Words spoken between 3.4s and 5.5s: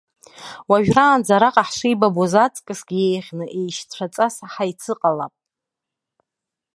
еишьцәаҵас ҳаицыҟалап.